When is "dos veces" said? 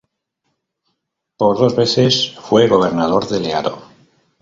1.59-2.31